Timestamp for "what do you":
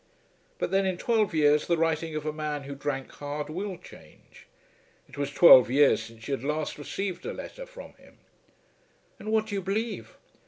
9.31-9.61